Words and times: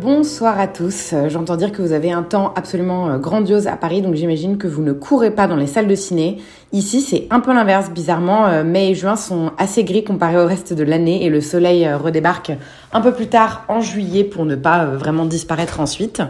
Bonsoir 0.00 0.60
à 0.60 0.68
tous, 0.68 1.14
j'entends 1.28 1.56
dire 1.56 1.72
que 1.72 1.80
vous 1.80 1.92
avez 1.92 2.12
un 2.12 2.22
temps 2.22 2.52
absolument 2.54 3.08
euh, 3.08 3.18
grandiose 3.18 3.66
à 3.66 3.76
Paris, 3.76 4.02
donc 4.02 4.14
j'imagine 4.14 4.58
que 4.58 4.66
vous 4.66 4.82
ne 4.82 4.92
courez 4.92 5.30
pas 5.30 5.46
dans 5.46 5.56
les 5.56 5.66
salles 5.66 5.88
de 5.88 5.94
ciné. 5.94 6.36
Ici, 6.76 7.00
c'est 7.00 7.26
un 7.30 7.40
peu 7.40 7.54
l'inverse, 7.54 7.88
bizarrement, 7.88 8.48
euh, 8.48 8.62
mai 8.62 8.90
et 8.90 8.94
juin 8.94 9.16
sont 9.16 9.50
assez 9.56 9.82
gris 9.82 10.04
comparé 10.04 10.36
au 10.36 10.46
reste 10.46 10.74
de 10.74 10.82
l'année 10.82 11.24
et 11.24 11.30
le 11.30 11.40
soleil 11.40 11.86
euh, 11.86 11.96
redébarque 11.96 12.52
un 12.92 13.00
peu 13.00 13.14
plus 13.14 13.28
tard 13.28 13.64
en 13.68 13.80
juillet 13.80 14.24
pour 14.24 14.44
ne 14.44 14.56
pas 14.56 14.84
euh, 14.84 14.98
vraiment 14.98 15.24
disparaître 15.24 15.80
ensuite. 15.80 16.20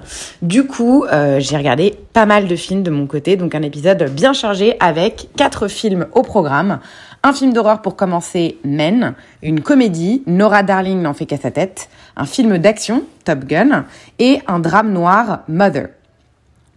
Du 0.43 0.65
coup, 0.65 1.05
j'ai 1.39 1.57
regardé 1.57 1.97
pas 2.13 2.27
mal 2.27 2.47
de 2.47 2.55
films 2.55 2.85
de 2.85 2.93
mon 2.93 3.09
côté, 3.09 3.35
donc 3.35 3.57
un 3.57 3.63
épisode 3.63 4.09
bien 4.13 4.33
chargé 4.33 4.77
avec 4.79 5.31
quatre 5.37 5.67
films 5.67 6.07
au 6.13 6.23
programme. 6.23 6.79
Un 7.25 7.33
film 7.33 7.53
d'horreur 7.53 7.83
pour 7.83 7.97
commencer, 7.97 8.59
Men, 8.65 9.15
une 9.43 9.63
comédie, 9.63 10.23
Nora 10.29 10.63
Darling 10.63 11.03
n'en 11.03 11.13
fait 11.13 11.27
qu'à 11.27 11.39
sa 11.39 11.51
tête, 11.51 11.89
un 12.17 12.25
film 12.25 12.59
d'action, 12.59 13.03
Top 13.25 13.47
Gun, 13.47 13.85
et 14.21 14.39
un 14.47 14.61
drame 14.61 14.93
noir, 14.93 15.41
Mother. 15.49 15.89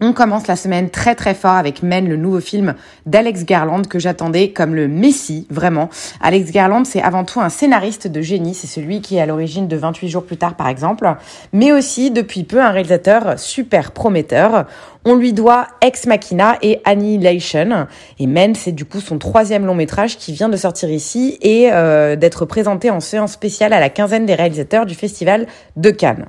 On 0.02 0.14
commence 0.14 0.48
la 0.48 0.56
semaine 0.56 0.90
très 0.90 1.14
très 1.14 1.34
fort 1.34 1.56
avec 1.56 1.84
Men, 1.84 2.08
le 2.08 2.16
nouveau 2.16 2.40
film 2.40 2.76
d'Alex 3.06 3.44
Garland 3.44 3.82
que 3.82 4.00
j'attendais 4.00 4.52
comme 4.52 4.74
le 4.74 4.88
messie, 4.88 5.46
vraiment. 5.50 5.90
Alex 6.22 6.52
Garland, 6.52 6.86
c'est 6.86 7.02
avant 7.02 7.26
tout 7.26 7.42
un 7.42 7.50
scénariste 7.50 8.08
de 8.08 8.22
génie, 8.22 8.54
c'est 8.54 8.68
celui 8.68 9.02
qui 9.02 9.18
est 9.18 9.20
à 9.20 9.26
l'origine 9.26 9.68
de 9.68 9.76
28 9.76 10.08
jours 10.08 10.24
plus 10.24 10.38
tard 10.38 10.56
par 10.56 10.70
exemple, 10.70 11.14
mais 11.52 11.74
aussi 11.74 12.12
depuis 12.12 12.46
peu 12.46 12.62
un 12.62 12.70
réalisateur 12.70 13.38
super 13.38 13.92
prometteur. 13.92 14.68
On 15.04 15.16
lui 15.16 15.34
doit 15.34 15.68
Ex 15.82 16.06
Machina 16.06 16.58
et 16.62 16.80
Annihilation. 16.86 17.88
Et 18.20 18.28
Men, 18.28 18.56
c'est 18.56 18.72
du 18.72 18.86
coup 18.86 19.02
son 19.02 19.18
troisième 19.18 19.66
long 19.66 19.76
métrage 19.76 20.18
qui 20.18 20.32
vient 20.32 20.48
de 20.48 20.58
sortir 20.58 20.90
ici 20.90 21.38
et 21.42 21.74
euh, 21.74 22.16
d'être 22.16 22.46
présenté 22.46 22.90
en 22.90 23.02
séance 23.02 23.34
spéciale 23.34 23.74
à 23.74 23.82
la 23.82 23.90
quinzaine 23.90 24.26
des 24.26 24.36
réalisateurs 24.36 24.86
du 24.86 24.96
festival 24.96 25.46
de 25.76 25.92
Cannes. 25.92 26.28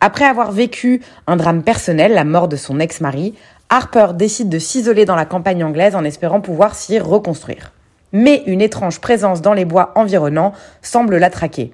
Après 0.00 0.24
avoir 0.24 0.52
vécu 0.52 1.02
un 1.26 1.36
drame 1.36 1.62
personnel, 1.62 2.12
la 2.12 2.24
mort 2.24 2.48
de 2.48 2.56
son 2.56 2.80
ex-mari, 2.80 3.34
Harper 3.70 4.08
décide 4.14 4.48
de 4.48 4.58
s'isoler 4.58 5.04
dans 5.04 5.16
la 5.16 5.24
campagne 5.24 5.64
anglaise 5.64 5.96
en 5.96 6.04
espérant 6.04 6.40
pouvoir 6.40 6.74
s'y 6.74 6.98
reconstruire. 6.98 7.72
Mais 8.12 8.42
une 8.46 8.60
étrange 8.60 9.00
présence 9.00 9.42
dans 9.42 9.54
les 9.54 9.64
bois 9.64 9.92
environnants 9.94 10.52
semble 10.82 11.16
la 11.16 11.30
traquer. 11.30 11.72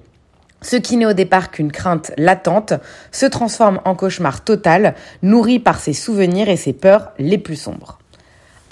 Ce 0.61 0.77
qui 0.77 0.95
n'est 0.95 1.05
au 1.05 1.13
départ 1.13 1.51
qu'une 1.51 1.71
crainte 1.71 2.13
latente 2.17 2.73
se 3.11 3.25
transforme 3.25 3.81
en 3.83 3.95
cauchemar 3.95 4.43
total, 4.43 4.95
nourri 5.21 5.59
par 5.59 5.79
ses 5.79 5.93
souvenirs 5.93 6.47
et 6.47 6.57
ses 6.57 6.73
peurs 6.73 7.11
les 7.19 7.37
plus 7.37 7.57
sombres. 7.57 7.99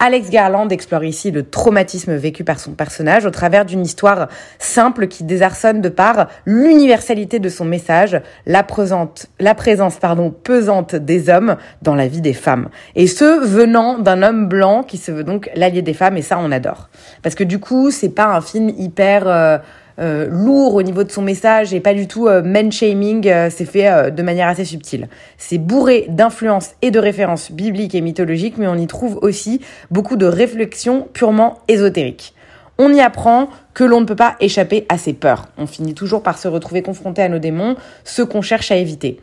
Alex 0.03 0.31
Garland 0.31 0.67
explore 0.69 1.03
ici 1.03 1.29
le 1.29 1.47
traumatisme 1.47 2.15
vécu 2.15 2.43
par 2.43 2.59
son 2.59 2.71
personnage 2.71 3.27
au 3.27 3.29
travers 3.29 3.65
d'une 3.65 3.81
histoire 3.81 4.29
simple 4.57 5.07
qui 5.07 5.23
désarçonne 5.23 5.79
de 5.79 5.89
par 5.89 6.27
l'universalité 6.47 7.37
de 7.37 7.49
son 7.49 7.65
message, 7.65 8.19
la, 8.47 8.63
présente, 8.63 9.27
la 9.39 9.53
présence 9.53 9.97
pardon, 9.97 10.31
pesante 10.31 10.95
des 10.95 11.29
hommes 11.29 11.55
dans 11.83 11.93
la 11.93 12.07
vie 12.07 12.21
des 12.21 12.33
femmes. 12.33 12.69
Et 12.95 13.05
ce, 13.05 13.45
venant 13.45 13.99
d'un 13.99 14.23
homme 14.23 14.47
blanc 14.47 14.81
qui 14.81 14.97
se 14.97 15.11
veut 15.11 15.23
donc 15.23 15.51
l'allié 15.53 15.83
des 15.83 15.93
femmes, 15.93 16.17
et 16.17 16.23
ça 16.23 16.39
on 16.39 16.51
adore. 16.51 16.89
Parce 17.21 17.35
que 17.35 17.43
du 17.43 17.59
coup, 17.59 17.91
c'est 17.91 18.09
pas 18.09 18.25
un 18.25 18.41
film 18.41 18.69
hyper... 18.69 19.27
euh, 19.27 19.59
euh, 20.01 20.27
lourd 20.27 20.75
au 20.75 20.81
niveau 20.81 21.03
de 21.03 21.11
son 21.11 21.21
message 21.21 21.73
et 21.73 21.79
pas 21.79 21.93
du 21.93 22.07
tout 22.07 22.27
euh, 22.27 22.41
man-shaming, 22.41 23.27
euh, 23.27 23.49
c'est 23.49 23.65
fait 23.65 23.87
euh, 23.87 24.09
de 24.09 24.23
manière 24.23 24.47
assez 24.47 24.65
subtile. 24.65 25.07
C'est 25.37 25.57
bourré 25.57 26.07
d'influences 26.09 26.71
et 26.81 26.91
de 26.91 26.99
références 26.99 27.51
bibliques 27.51 27.95
et 27.95 28.01
mythologiques, 28.01 28.57
mais 28.57 28.67
on 28.67 28.75
y 28.75 28.87
trouve 28.87 29.19
aussi 29.21 29.61
beaucoup 29.91 30.15
de 30.15 30.25
réflexions 30.25 31.07
purement 31.13 31.59
ésotériques. 31.67 32.33
On 32.77 32.91
y 32.91 32.99
apprend 32.99 33.49
que 33.73 33.83
l'on 33.83 34.01
ne 34.01 34.05
peut 34.05 34.15
pas 34.15 34.35
échapper 34.39 34.85
à 34.89 34.97
ses 34.97 35.13
peurs. 35.13 35.47
On 35.57 35.67
finit 35.67 35.93
toujours 35.93 36.23
par 36.23 36.37
se 36.37 36.47
retrouver 36.47 36.81
confronté 36.81 37.21
à 37.21 37.29
nos 37.29 37.39
démons, 37.39 37.75
ceux 38.03 38.25
qu'on 38.25 38.41
cherche 38.41 38.71
à 38.71 38.77
éviter. 38.77 39.19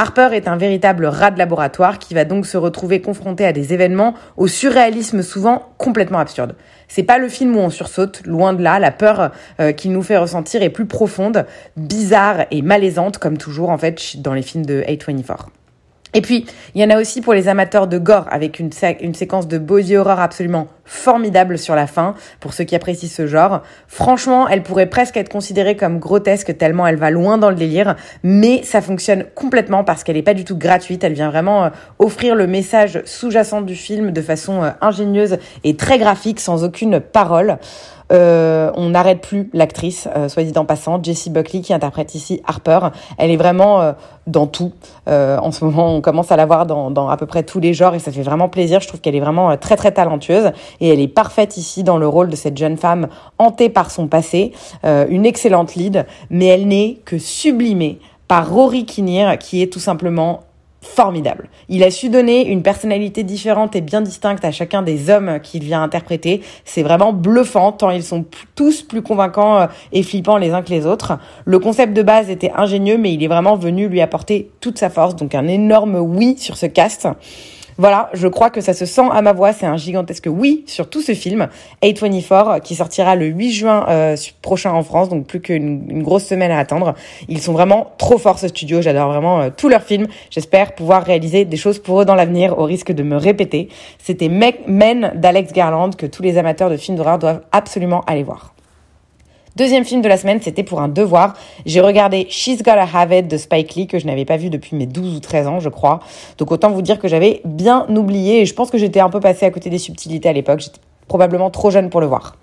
Harper 0.00 0.30
est 0.32 0.48
un 0.48 0.56
véritable 0.56 1.04
rat 1.04 1.30
de 1.30 1.38
laboratoire 1.38 1.98
qui 1.98 2.14
va 2.14 2.24
donc 2.24 2.46
se 2.46 2.56
retrouver 2.56 3.02
confronté 3.02 3.44
à 3.44 3.52
des 3.52 3.74
événements 3.74 4.14
au 4.38 4.46
surréalisme 4.46 5.20
souvent 5.20 5.74
complètement 5.76 6.20
absurde. 6.20 6.56
C'est 6.88 7.02
pas 7.02 7.18
le 7.18 7.28
film 7.28 7.54
où 7.54 7.58
on 7.58 7.68
sursaute, 7.68 8.22
loin 8.24 8.54
de 8.54 8.62
là, 8.62 8.78
la 8.78 8.92
peur 8.92 9.30
euh, 9.60 9.72
qu'il 9.72 9.92
nous 9.92 10.02
fait 10.02 10.16
ressentir 10.16 10.62
est 10.62 10.70
plus 10.70 10.86
profonde, 10.86 11.44
bizarre 11.76 12.46
et 12.50 12.62
malaisante 12.62 13.18
comme 13.18 13.36
toujours 13.36 13.68
en 13.68 13.76
fait 13.76 14.16
dans 14.22 14.32
les 14.32 14.40
films 14.40 14.64
de 14.64 14.80
A24. 14.88 15.48
Et 16.14 16.22
puis, 16.22 16.46
il 16.74 16.80
y 16.80 16.84
en 16.84 16.88
a 16.88 16.98
aussi 16.98 17.20
pour 17.20 17.34
les 17.34 17.48
amateurs 17.48 17.86
de 17.86 17.98
gore, 17.98 18.26
avec 18.30 18.58
une, 18.58 18.70
une 19.02 19.14
séquence 19.14 19.48
de 19.48 19.58
body 19.58 19.98
horror 19.98 20.18
absolument 20.18 20.68
formidable 20.90 21.56
sur 21.56 21.76
la 21.76 21.86
fin, 21.86 22.14
pour 22.40 22.52
ceux 22.52 22.64
qui 22.64 22.74
apprécient 22.74 23.08
ce 23.08 23.28
genre. 23.28 23.62
Franchement, 23.86 24.48
elle 24.48 24.64
pourrait 24.64 24.90
presque 24.90 25.16
être 25.16 25.28
considérée 25.28 25.76
comme 25.76 26.00
grotesque 26.00 26.58
tellement 26.58 26.84
elle 26.84 26.96
va 26.96 27.10
loin 27.10 27.38
dans 27.38 27.48
le 27.48 27.54
délire, 27.54 27.94
mais 28.24 28.64
ça 28.64 28.80
fonctionne 28.80 29.24
complètement 29.36 29.84
parce 29.84 30.02
qu'elle 30.02 30.16
n'est 30.16 30.22
pas 30.22 30.34
du 30.34 30.44
tout 30.44 30.58
gratuite, 30.58 31.04
elle 31.04 31.12
vient 31.12 31.30
vraiment 31.30 31.64
euh, 31.64 31.68
offrir 32.00 32.34
le 32.34 32.48
message 32.48 33.00
sous-jacent 33.04 33.62
du 33.62 33.76
film 33.76 34.10
de 34.10 34.20
façon 34.20 34.64
euh, 34.64 34.70
ingénieuse 34.80 35.38
et 35.62 35.76
très 35.76 35.98
graphique, 35.98 36.40
sans 36.40 36.64
aucune 36.64 36.98
parole. 36.98 37.58
Euh, 38.12 38.72
on 38.74 38.88
n'arrête 38.88 39.20
plus 39.20 39.48
l'actrice, 39.52 40.08
euh, 40.16 40.28
soit 40.28 40.42
dit 40.42 40.58
en 40.58 40.64
passant, 40.64 41.00
Jessie 41.00 41.30
Buckley 41.30 41.60
qui 41.60 41.72
interprète 41.72 42.16
ici 42.16 42.42
Harper. 42.44 42.80
Elle 43.18 43.30
est 43.30 43.36
vraiment 43.36 43.94
dans 44.26 44.48
tout. 44.48 44.72
En 45.06 45.52
ce 45.52 45.64
moment, 45.64 45.94
on 45.94 46.00
commence 46.00 46.32
à 46.32 46.36
la 46.36 46.46
voir 46.46 46.66
dans, 46.66 46.90
dans 46.90 47.08
à 47.08 47.16
peu 47.16 47.26
près 47.26 47.42
tous 47.42 47.60
les 47.60 47.72
genres 47.72 47.94
et 47.94 47.98
ça 47.98 48.10
fait 48.10 48.22
vraiment 48.22 48.48
plaisir. 48.48 48.80
Je 48.80 48.88
trouve 48.88 49.00
qu'elle 49.00 49.14
est 49.14 49.20
vraiment 49.20 49.56
très 49.56 49.76
très 49.76 49.92
talentueuse 49.92 50.50
et 50.80 50.88
elle 50.88 51.00
est 51.00 51.08
parfaite 51.08 51.56
ici 51.56 51.82
dans 51.82 51.98
le 51.98 52.08
rôle 52.08 52.28
de 52.28 52.36
cette 52.36 52.56
jeune 52.56 52.76
femme 52.76 53.08
hantée 53.38 53.68
par 53.68 53.90
son 53.90 54.08
passé, 54.08 54.52
euh, 54.84 55.06
une 55.08 55.26
excellente 55.26 55.74
lead, 55.74 56.06
mais 56.30 56.46
elle 56.46 56.66
n'est 56.68 56.98
que 57.04 57.18
sublimée 57.18 57.98
par 58.28 58.50
Rory 58.50 58.84
Kinnear 58.84 59.38
qui 59.38 59.62
est 59.62 59.72
tout 59.72 59.80
simplement 59.80 60.40
formidable. 60.82 61.50
Il 61.68 61.82
a 61.82 61.90
su 61.90 62.08
donner 62.08 62.46
une 62.46 62.62
personnalité 62.62 63.22
différente 63.22 63.76
et 63.76 63.80
bien 63.80 64.00
distincte 64.00 64.44
à 64.44 64.50
chacun 64.50 64.82
des 64.82 65.10
hommes 65.10 65.38
qu'il 65.42 65.62
vient 65.62 65.82
interpréter. 65.82 66.40
C'est 66.64 66.82
vraiment 66.82 67.12
bluffant, 67.12 67.72
tant 67.72 67.90
ils 67.90 68.02
sont 68.02 68.24
tous 68.54 68.82
plus 68.82 69.02
convaincants 69.02 69.58
euh, 69.58 69.66
et 69.92 70.02
flippants 70.02 70.38
les 70.38 70.52
uns 70.52 70.62
que 70.62 70.70
les 70.70 70.86
autres. 70.86 71.18
Le 71.44 71.58
concept 71.58 71.92
de 71.92 72.02
base 72.02 72.30
était 72.30 72.52
ingénieux, 72.56 72.96
mais 72.96 73.12
il 73.12 73.22
est 73.22 73.28
vraiment 73.28 73.56
venu 73.56 73.88
lui 73.88 74.00
apporter 74.00 74.50
toute 74.60 74.78
sa 74.78 74.88
force. 74.88 75.16
Donc 75.16 75.34
un 75.34 75.48
énorme 75.48 75.96
oui 75.96 76.36
sur 76.38 76.56
ce 76.56 76.66
cast. 76.66 77.08
Voilà, 77.80 78.10
je 78.12 78.28
crois 78.28 78.50
que 78.50 78.60
ça 78.60 78.74
se 78.74 78.84
sent 78.84 79.08
à 79.10 79.22
ma 79.22 79.32
voix, 79.32 79.54
c'est 79.54 79.64
un 79.64 79.78
gigantesque 79.78 80.28
oui 80.30 80.64
sur 80.66 80.90
tout 80.90 81.00
ce 81.00 81.14
film. 81.14 81.48
A24 81.82 82.60
qui 82.60 82.74
sortira 82.74 83.16
le 83.16 83.24
8 83.24 83.52
juin 83.52 83.86
euh, 83.88 84.16
prochain 84.42 84.72
en 84.72 84.82
France, 84.82 85.08
donc 85.08 85.26
plus 85.26 85.40
qu'une 85.40 85.86
une 85.88 86.02
grosse 86.02 86.26
semaine 86.26 86.50
à 86.50 86.58
attendre. 86.58 86.92
Ils 87.28 87.40
sont 87.40 87.54
vraiment 87.54 87.92
trop 87.96 88.18
forts 88.18 88.38
ce 88.38 88.48
studio, 88.48 88.82
j'adore 88.82 89.08
vraiment 89.08 89.40
euh, 89.40 89.48
tous 89.56 89.70
leurs 89.70 89.82
films. 89.82 90.08
J'espère 90.28 90.74
pouvoir 90.74 91.02
réaliser 91.04 91.46
des 91.46 91.56
choses 91.56 91.78
pour 91.78 92.02
eux 92.02 92.04
dans 92.04 92.14
l'avenir 92.14 92.58
au 92.58 92.64
risque 92.64 92.92
de 92.92 93.02
me 93.02 93.16
répéter. 93.16 93.70
C'était 93.98 94.28
Me- 94.28 94.52
Men 94.66 95.12
d'Alex 95.14 95.54
Garland 95.54 95.88
que 95.96 96.04
tous 96.04 96.22
les 96.22 96.36
amateurs 96.36 96.68
de 96.68 96.76
films 96.76 96.98
d'horreur 96.98 97.18
doivent 97.18 97.40
absolument 97.50 98.02
aller 98.06 98.24
voir. 98.24 98.52
Deuxième 99.56 99.84
film 99.84 100.00
de 100.00 100.08
la 100.08 100.16
semaine, 100.16 100.40
c'était 100.40 100.62
pour 100.62 100.80
un 100.80 100.88
devoir. 100.88 101.34
J'ai 101.66 101.80
regardé 101.80 102.26
She's 102.30 102.58
Gotta 102.62 102.86
Have 102.94 103.12
It 103.12 103.28
de 103.28 103.36
Spike 103.36 103.74
Lee, 103.74 103.86
que 103.88 103.98
je 103.98 104.06
n'avais 104.06 104.24
pas 104.24 104.36
vu 104.36 104.48
depuis 104.48 104.76
mes 104.76 104.86
12 104.86 105.16
ou 105.16 105.20
13 105.20 105.48
ans, 105.48 105.60
je 105.60 105.68
crois. 105.68 106.00
Donc 106.38 106.52
autant 106.52 106.70
vous 106.70 106.82
dire 106.82 106.98
que 106.98 107.08
j'avais 107.08 107.40
bien 107.44 107.84
oublié, 107.88 108.40
et 108.42 108.46
je 108.46 108.54
pense 108.54 108.70
que 108.70 108.78
j'étais 108.78 109.00
un 109.00 109.10
peu 109.10 109.18
passée 109.20 109.44
à 109.46 109.50
côté 109.50 109.68
des 109.68 109.78
subtilités 109.78 110.28
à 110.28 110.32
l'époque. 110.32 110.60
J'étais 110.60 110.78
probablement 111.08 111.50
trop 111.50 111.70
jeune 111.70 111.90
pour 111.90 112.00
le 112.00 112.06
voir. 112.06 112.36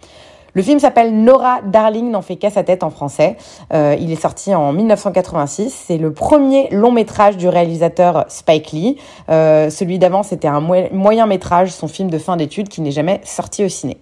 Le 0.54 0.62
film 0.64 0.80
s'appelle 0.80 1.14
Nora 1.24 1.60
Darling 1.66 2.10
n'en 2.12 2.22
fait 2.24 2.36
qu'à 2.36 2.50
sa 2.50 2.64
tête 2.64 2.84
en 2.84 2.90
français. 2.90 3.38
Euh, 3.74 3.96
il 4.00 4.12
est 4.12 4.20
sorti 4.22 4.54
en 4.56 4.74
1986. 4.74 5.72
C'est 5.88 5.98
le 5.98 6.12
premier 6.12 6.68
long 6.72 6.92
métrage 6.92 7.38
du 7.38 7.48
réalisateur 7.48 8.26
Spike 8.28 8.72
Lee. 8.72 8.98
Euh, 9.30 9.70
celui 9.70 10.00
d'avant, 10.00 10.24
c'était 10.24 10.48
un 10.48 10.60
mo- 10.60 10.90
moyen 10.92 11.26
métrage, 11.28 11.70
son 11.72 11.88
film 11.88 12.10
de 12.10 12.18
fin 12.18 12.38
d'études 12.38 12.70
qui 12.70 12.82
n'est 12.82 12.92
jamais 12.92 13.22
sorti 13.24 13.64
au 13.64 13.70
ciné. 13.70 13.98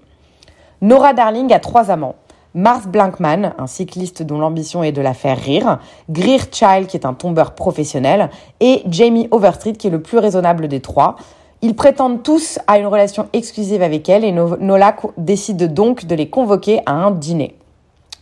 Nora 0.82 1.14
Darling 1.14 1.52
a 1.54 1.60
trois 1.60 1.92
amants. 1.92 2.16
Mars 2.56 2.88
Blankman, 2.88 3.54
un 3.60 3.68
cycliste 3.68 4.24
dont 4.24 4.40
l'ambition 4.40 4.82
est 4.82 4.94
de 4.94 5.02
la 5.02 5.14
faire 5.14 5.38
rire, 5.38 5.80
Greer 6.10 6.40
Child, 6.52 6.88
qui 6.88 6.96
est 6.96 7.06
un 7.06 7.14
tombeur 7.14 7.54
professionnel, 7.54 8.30
et 8.62 8.82
Jamie 8.90 9.28
Overstreet, 9.32 9.74
qui 9.74 9.88
est 9.88 9.92
le 9.92 10.02
plus 10.02 10.18
raisonnable 10.20 10.70
des 10.70 10.80
trois. 10.80 11.18
Ils 11.62 11.76
prétendent 11.76 12.24
tous 12.24 12.60
à 12.68 12.80
une 12.80 12.88
relation 12.88 13.28
exclusive 13.34 13.82
avec 13.82 14.08
elle 14.08 14.24
et 14.24 14.32
No- 14.32 14.56
Nola 14.58 14.94
co- 14.94 15.12
décide 15.18 15.74
donc 15.74 16.06
de 16.06 16.16
les 16.16 16.30
convoquer 16.30 16.80
à 16.86 16.94
un 16.94 17.12
dîner. 17.12 17.56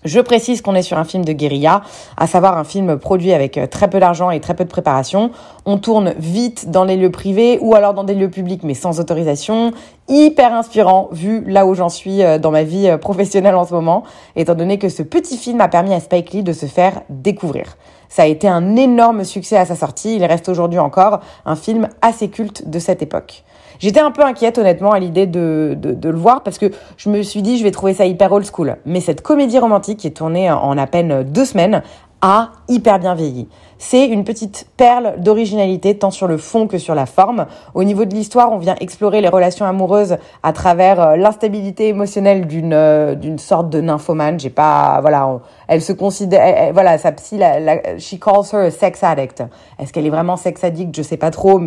Je 0.06 0.20
précise 0.20 0.62
qu'on 0.62 0.76
est 0.76 0.82
sur 0.82 0.98
un 0.98 1.06
film 1.06 1.24
de 1.24 1.32
guérilla, 1.32 1.82
à 2.18 2.28
savoir 2.28 2.58
un 2.58 2.66
film 2.66 2.98
produit 2.98 3.32
avec 3.32 3.58
euh, 3.58 3.68
très 3.68 3.90
peu 3.90 4.00
d'argent 4.00 4.32
et 4.32 4.42
très 4.42 4.54
peu 4.54 4.66
de 4.66 4.70
préparation. 4.70 5.32
On 5.66 5.78
tourne 5.78 6.14
vite 6.18 6.70
dans 6.70 6.84
les 6.84 6.98
lieux 6.98 7.12
privés 7.12 7.58
ou 7.62 7.74
alors 7.74 7.94
dans 7.94 8.04
des 8.04 8.14
lieux 8.14 8.30
publics 8.30 8.64
mais 8.64 8.74
sans 8.74 9.00
autorisation. 9.00 9.72
Hyper 10.10 10.54
inspirant 10.54 11.08
vu 11.14 11.46
là 11.48 11.66
où 11.66 11.74
j'en 11.74 11.88
suis 11.88 12.22
euh, 12.22 12.38
dans 12.38 12.52
ma 12.52 12.64
vie 12.64 12.90
euh, 12.90 12.98
professionnelle 12.98 13.56
en 13.56 13.66
ce 13.66 13.74
moment, 13.74 14.04
étant 14.36 14.56
donné 14.56 14.78
que 14.78 14.90
ce 14.90 15.04
petit 15.04 15.38
film 15.38 15.62
a 15.62 15.70
permis 15.70 15.94
à 15.94 16.02
Spike 16.02 16.32
Lee 16.34 16.44
de 16.44 16.54
se 16.54 16.66
faire 16.66 17.02
découvrir. 17.10 17.78
Ça 18.10 18.24
a 18.24 18.26
été 18.26 18.48
un 18.48 18.76
énorme 18.76 19.24
succès 19.24 19.56
à 19.56 19.66
sa 19.66 19.76
sortie, 19.76 20.18
il 20.18 20.26
reste 20.26 20.50
aujourd'hui 20.50 20.80
encore 20.80 21.22
un 21.46 21.56
film 21.56 21.88
assez 22.02 22.30
culte 22.30 22.70
de 22.70 22.78
cette 22.78 23.02
époque. 23.02 23.44
J'étais 23.80 24.00
un 24.00 24.12
peu 24.12 24.24
inquiète 24.24 24.58
honnêtement 24.58 24.92
à 24.92 25.00
l'idée 25.00 25.28
de, 25.28 25.76
de, 25.78 26.10
le 26.10 26.18
voir 26.18 26.44
parce 26.44 26.58
que 26.58 26.72
je 26.98 27.10
me 27.10 27.22
suis 27.22 27.42
dit 27.42 27.58
je 27.58 27.64
vais 27.64 27.72
trouver 27.72 27.94
ça 27.94 28.06
hyper 28.06 28.32
old 28.32 28.46
school. 28.46 28.78
Mais 28.86 29.02
cette 29.02 29.22
comédie 29.22 29.60
romantique 29.60 30.00
qui 30.00 30.08
est 30.08 30.12
tournée 30.12 30.52
en 30.52 30.78
à 30.78 30.88
peine 30.88 31.24
deux 31.24 31.46
semaines 31.46 31.82
a 32.24 32.52
hyper 32.70 33.00
bien 33.00 33.16
vieilli. 33.16 33.50
C'est 33.78 34.08
une 34.08 34.24
petite 34.24 34.66
perle 34.78 35.16
d'originalité 35.18 35.98
tant 35.98 36.10
sur 36.10 36.26
le 36.26 36.38
fond 36.38 36.68
que 36.68 36.78
sur 36.78 36.96
la 36.96 37.06
forme. 37.06 37.48
Au 37.74 37.84
niveau 37.84 38.06
de 38.06 38.16
l'histoire, 38.16 38.54
on 38.54 38.58
vient 38.60 38.76
explorer 38.80 39.20
les 39.20 39.28
relations 39.28 39.66
amoureuses 39.66 40.16
à 40.42 40.54
travers 40.54 41.02
euh, 41.02 41.16
l'instabilité 41.18 41.90
émotionnelle 41.90 42.48
d'une 42.48 42.72
euh, 42.74 43.14
d'une 43.14 43.40
sorte 43.40 43.70
de 43.70 43.82
nymphomane. 43.82 44.40
J'ai 44.40 44.50
pas 44.50 45.00
voilà, 45.02 45.42
elle 45.68 45.82
se 45.82 45.92
considère 45.92 46.72
voilà, 46.72 46.98
sa 46.98 47.12
psy 47.12 47.38
la, 47.38 47.60
la, 47.60 47.98
she 48.00 48.18
calls 48.18 48.46
her 48.54 48.68
a 48.68 48.72
sex 48.72 49.04
addict. 49.04 49.44
Est-ce 49.78 49.92
qu'elle 49.92 50.06
est 50.06 50.10
vraiment 50.10 50.38
sex 50.38 50.64
addict? 50.64 50.96
Je 50.96 51.02
sais 51.02 51.18
pas 51.18 51.30
trop 51.30 51.60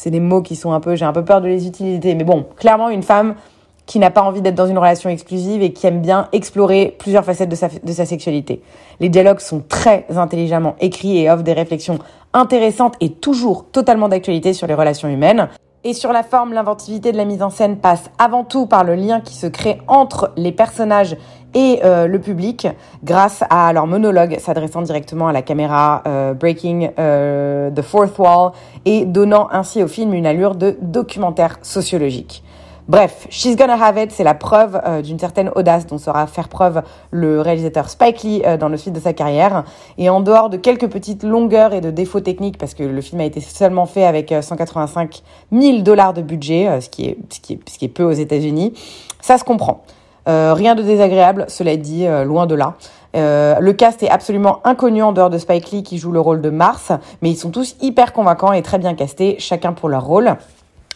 c'est 0.00 0.10
des 0.10 0.18
mots 0.18 0.40
qui 0.40 0.56
sont 0.56 0.72
un 0.72 0.80
peu, 0.80 0.96
j'ai 0.96 1.04
un 1.04 1.12
peu 1.12 1.26
peur 1.26 1.42
de 1.42 1.46
les 1.46 1.66
utiliser. 1.66 2.14
Mais 2.14 2.24
bon, 2.24 2.46
clairement, 2.56 2.88
une 2.88 3.02
femme 3.02 3.34
qui 3.84 3.98
n'a 3.98 4.10
pas 4.10 4.22
envie 4.22 4.40
d'être 4.40 4.54
dans 4.54 4.66
une 4.66 4.78
relation 4.78 5.10
exclusive 5.10 5.60
et 5.60 5.74
qui 5.74 5.86
aime 5.86 6.00
bien 6.00 6.28
explorer 6.32 6.96
plusieurs 6.98 7.22
facettes 7.22 7.50
de 7.50 7.54
sa, 7.54 7.68
de 7.68 7.92
sa 7.92 8.06
sexualité. 8.06 8.62
Les 9.00 9.10
dialogues 9.10 9.40
sont 9.40 9.62
très 9.68 10.06
intelligemment 10.16 10.74
écrits 10.80 11.18
et 11.18 11.30
offrent 11.30 11.42
des 11.42 11.52
réflexions 11.52 11.98
intéressantes 12.32 12.94
et 13.00 13.10
toujours 13.10 13.66
totalement 13.66 14.08
d'actualité 14.08 14.54
sur 14.54 14.66
les 14.66 14.72
relations 14.72 15.08
humaines. 15.08 15.50
Et 15.84 15.92
sur 15.92 16.14
la 16.14 16.22
forme, 16.22 16.54
l'inventivité 16.54 17.12
de 17.12 17.18
la 17.18 17.26
mise 17.26 17.42
en 17.42 17.50
scène 17.50 17.76
passe 17.76 18.10
avant 18.18 18.44
tout 18.44 18.64
par 18.64 18.84
le 18.84 18.94
lien 18.94 19.20
qui 19.20 19.34
se 19.34 19.48
crée 19.48 19.82
entre 19.86 20.32
les 20.36 20.52
personnages 20.52 21.18
et 21.54 21.80
euh, 21.84 22.06
le 22.06 22.18
public 22.18 22.68
grâce 23.02 23.42
à 23.50 23.72
leur 23.72 23.86
monologue 23.86 24.38
s'adressant 24.38 24.82
directement 24.82 25.28
à 25.28 25.32
la 25.32 25.42
caméra, 25.42 26.02
euh, 26.06 26.34
breaking 26.34 26.90
euh, 26.98 27.70
the 27.70 27.82
fourth 27.82 28.18
wall 28.18 28.52
et 28.84 29.04
donnant 29.04 29.48
ainsi 29.50 29.82
au 29.82 29.88
film 29.88 30.14
une 30.14 30.26
allure 30.26 30.54
de 30.54 30.76
documentaire 30.80 31.58
sociologique. 31.62 32.42
Bref, 32.88 33.28
She's 33.30 33.54
Gonna 33.54 33.74
Have 33.74 33.98
It, 33.98 34.10
c'est 34.10 34.24
la 34.24 34.34
preuve 34.34 34.80
d'une 35.04 35.18
certaine 35.20 35.48
audace 35.54 35.86
dont 35.86 35.98
saura 35.98 36.26
faire 36.26 36.48
preuve 36.48 36.82
le 37.12 37.40
réalisateur 37.40 37.88
Spike 37.88 38.22
Lee 38.24 38.42
dans 38.58 38.68
le 38.68 38.76
suite 38.76 38.94
de 38.94 38.98
sa 38.98 39.12
carrière. 39.12 39.62
Et 39.96 40.10
en 40.10 40.20
dehors 40.20 40.50
de 40.50 40.56
quelques 40.56 40.88
petites 40.88 41.22
longueurs 41.22 41.72
et 41.72 41.80
de 41.80 41.92
défauts 41.92 42.18
techniques, 42.18 42.58
parce 42.58 42.74
que 42.74 42.82
le 42.82 43.00
film 43.00 43.20
a 43.20 43.24
été 43.24 43.40
seulement 43.40 43.86
fait 43.86 44.04
avec 44.04 44.34
185 44.40 45.22
000 45.52 45.82
dollars 45.82 46.14
de 46.14 46.22
budget, 46.22 46.80
ce 46.80 46.88
qui 46.88 47.06
est, 47.06 47.18
ce 47.30 47.38
qui 47.38 47.52
est, 47.52 47.60
ce 47.70 47.78
qui 47.78 47.84
est 47.84 47.88
peu 47.88 48.02
aux 48.02 48.10
États-Unis, 48.10 48.72
ça 49.20 49.38
se 49.38 49.44
comprend. 49.44 49.84
Euh, 50.28 50.54
rien 50.54 50.74
de 50.74 50.82
désagréable, 50.82 51.46
cela 51.48 51.76
dit, 51.76 52.06
euh, 52.06 52.24
loin 52.24 52.46
de 52.46 52.54
là. 52.54 52.76
Euh, 53.16 53.56
le 53.60 53.72
cast 53.72 54.02
est 54.02 54.10
absolument 54.10 54.60
inconnu 54.64 55.02
en 55.02 55.12
dehors 55.12 55.30
de 55.30 55.38
Spike 55.38 55.70
Lee 55.70 55.82
qui 55.82 55.98
joue 55.98 56.12
le 56.12 56.20
rôle 56.20 56.40
de 56.40 56.50
Mars, 56.50 56.92
mais 57.22 57.30
ils 57.30 57.36
sont 57.36 57.50
tous 57.50 57.76
hyper 57.80 58.12
convaincants 58.12 58.52
et 58.52 58.62
très 58.62 58.78
bien 58.78 58.94
castés, 58.94 59.36
chacun 59.38 59.72
pour 59.72 59.88
leur 59.88 60.04
rôle. 60.04 60.36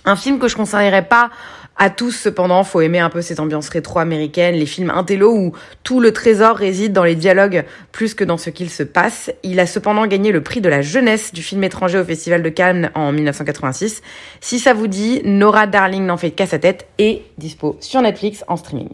Un 0.05 0.17
film 0.17 0.39
que 0.39 0.49
je 0.49 0.57
conseillerais 0.57 1.07
pas 1.07 1.31
à 1.77 1.91
tous 1.91 2.13
cependant, 2.13 2.63
faut 2.63 2.81
aimer 2.83 3.01
un 3.01 3.11
peu 3.11 3.21
cette 3.21 3.41
ambiance 3.41 3.69
rétro-américaine, 3.69 4.55
les 4.55 4.67
films 4.67 4.91
intello 4.91 5.35
où 5.35 5.53
tout 5.83 5.99
le 5.99 6.13
trésor 6.13 6.57
réside 6.57 6.93
dans 6.93 7.03
les 7.03 7.17
dialogues 7.17 7.65
plus 7.91 8.15
que 8.15 8.23
dans 8.23 8.37
ce 8.37 8.51
qu'il 8.51 8.71
se 8.71 8.85
passe. 8.85 9.33
Il 9.43 9.59
a 9.59 9.67
cependant 9.67 10.07
gagné 10.07 10.31
le 10.31 10.41
prix 10.41 10.61
de 10.61 10.69
la 10.69 10.83
jeunesse 10.83 11.33
du 11.33 11.43
film 11.43 11.65
étranger 11.65 11.99
au 11.99 12.05
Festival 12.05 12.45
de 12.45 12.49
Cannes 12.49 12.91
en 12.95 13.11
1986. 13.11 14.03
Si 14.41 14.61
ça 14.61 14.73
vous 14.73 14.87
dit, 14.87 15.21
Nora 15.25 15.67
Darling 15.67 16.07
n'en 16.07 16.17
fait 16.17 16.31
qu'à 16.31 16.47
sa 16.47 16.61
tête 16.61 16.87
et 16.99 17.25
dispo 17.39 17.77
sur 17.81 18.01
Netflix 18.03 18.45
en 18.47 18.57
streaming. 18.57 18.91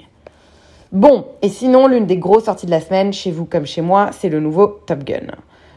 Bon, 0.93 1.27
et 1.41 1.49
sinon, 1.49 1.87
l'une 1.87 2.07
des 2.07 2.17
grosses 2.17 2.47
sorties 2.47 2.67
de 2.67 2.73
la 2.73 2.81
semaine, 2.81 3.13
chez 3.13 3.31
vous 3.31 3.45
comme 3.45 3.65
chez 3.65 3.81
moi, 3.81 4.11
c'est 4.11 4.29
le 4.29 4.41
nouveau 4.41 4.67
Top 4.67 5.05
Gun. 5.05 5.29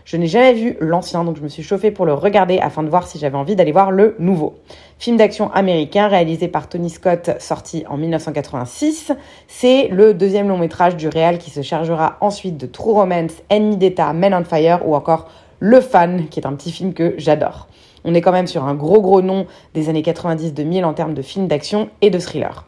Je 0.05 0.17
n'ai 0.17 0.25
jamais 0.25 0.53
vu 0.53 0.75
l'ancien, 0.79 1.23
donc 1.23 1.37
je 1.37 1.43
me 1.43 1.49
suis 1.49 1.61
chauffée 1.61 1.91
pour 1.91 2.07
le 2.07 2.15
regarder 2.15 2.57
afin 2.57 2.81
de 2.81 2.89
voir 2.89 3.05
si 3.05 3.19
j'avais 3.19 3.37
envie 3.37 3.55
d'aller 3.55 3.71
voir 3.71 3.91
le 3.91 4.15
nouveau. 4.17 4.55
Film 4.97 5.17
d'action 5.17 5.51
américain 5.51 6.07
réalisé 6.07 6.47
par 6.47 6.67
Tony 6.67 6.89
Scott, 6.89 7.29
sorti 7.37 7.83
en 7.87 7.97
1986. 7.97 9.11
C'est 9.47 9.87
le 9.89 10.15
deuxième 10.15 10.47
long 10.47 10.57
métrage 10.57 10.97
du 10.97 11.07
réal 11.09 11.37
qui 11.37 11.51
se 11.51 11.61
chargera 11.61 12.17
ensuite 12.19 12.57
de 12.57 12.65
True 12.65 12.93
Romance, 12.93 13.33
Ennemi 13.51 13.77
d'État, 13.77 14.13
Men 14.13 14.33
on 14.33 14.43
Fire 14.43 14.79
ou 14.83 14.95
encore 14.95 15.29
Le 15.59 15.79
Fan, 15.79 16.27
qui 16.27 16.39
est 16.39 16.47
un 16.47 16.53
petit 16.53 16.71
film 16.71 16.91
que 16.95 17.13
j'adore. 17.19 17.67
On 18.03 18.15
est 18.15 18.21
quand 18.21 18.31
même 18.31 18.47
sur 18.47 18.63
un 18.63 18.73
gros 18.73 18.99
gros 18.99 19.21
nom 19.21 19.45
des 19.75 19.89
années 19.89 20.01
90-2000 20.01 20.83
en 20.85 20.93
termes 20.93 21.13
de 21.13 21.21
films 21.21 21.47
d'action 21.47 21.89
et 22.01 22.09
de 22.09 22.17
thriller. 22.17 22.65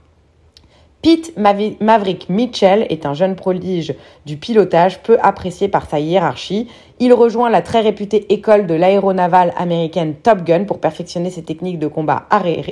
Pete 1.06 1.38
Maverick 1.38 2.30
Mitchell 2.30 2.88
est 2.90 3.06
un 3.06 3.14
jeune 3.14 3.36
prodige 3.36 3.94
du 4.26 4.38
pilotage 4.38 5.04
peu 5.04 5.20
apprécié 5.22 5.68
par 5.68 5.88
sa 5.88 6.00
hiérarchie. 6.00 6.68
Il 7.00 7.14
rejoint 7.14 7.52
la 7.52 7.62
très 7.62 7.82
réputée 7.82 8.34
école 8.34 8.66
de 8.66 8.74
l'aéronavale 8.74 9.54
américaine 9.56 10.16
Top 10.16 10.42
Gun 10.44 10.64
pour 10.64 10.80
perfectionner 10.80 11.30
ses 11.30 11.44
techniques 11.44 11.78
de 11.78 11.86
combat 11.86 12.26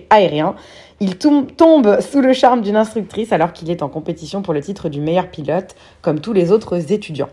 aérien. 0.10 0.56
Il 1.00 1.20
tombe 1.20 2.02
sous 2.02 2.22
le 2.22 2.34
charme 2.34 2.62
d'une 2.62 2.76
instructrice 2.76 3.32
alors 3.32 3.54
qu'il 3.54 3.70
est 3.70 3.84
en 3.84 3.88
compétition 3.88 4.42
pour 4.42 4.56
le 4.56 4.62
titre 4.62 4.90
du 4.90 5.00
meilleur 5.00 5.28
pilote, 5.28 5.76
comme 6.02 6.20
tous 6.20 6.34
les 6.34 6.52
autres 6.52 6.92
étudiants. 6.92 7.30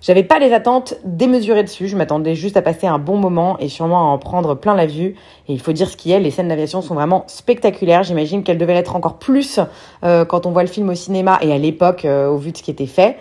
J'avais 0.00 0.22
pas 0.22 0.38
les 0.38 0.52
attentes 0.52 0.94
démesurées 1.04 1.64
dessus, 1.64 1.88
je 1.88 1.96
m'attendais 1.96 2.36
juste 2.36 2.56
à 2.56 2.62
passer 2.62 2.86
un 2.86 2.98
bon 2.98 3.16
moment 3.16 3.58
et 3.58 3.68
sûrement 3.68 3.98
à 3.98 4.12
en 4.12 4.18
prendre 4.18 4.54
plein 4.54 4.74
la 4.74 4.86
vue. 4.86 5.16
Et 5.48 5.52
il 5.52 5.60
faut 5.60 5.72
dire 5.72 5.88
ce 5.88 5.96
qui 5.96 6.12
est, 6.12 6.20
les 6.20 6.30
scènes 6.30 6.48
d'aviation 6.48 6.82
sont 6.82 6.94
vraiment 6.94 7.24
spectaculaires. 7.26 8.04
J'imagine 8.04 8.44
qu'elles 8.44 8.58
devaient 8.58 8.74
l'être 8.74 8.94
encore 8.94 9.18
plus 9.18 9.58
euh, 10.04 10.24
quand 10.24 10.46
on 10.46 10.52
voit 10.52 10.62
le 10.62 10.68
film 10.68 10.88
au 10.88 10.94
cinéma 10.94 11.38
et 11.42 11.52
à 11.52 11.58
l'époque 11.58 12.04
euh, 12.04 12.28
au 12.28 12.36
vu 12.36 12.52
de 12.52 12.56
ce 12.56 12.62
qui 12.62 12.70
était 12.70 12.86
fait. 12.86 13.16